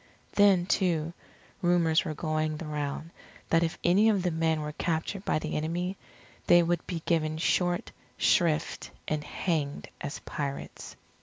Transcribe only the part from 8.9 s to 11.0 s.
and hanged as pirates.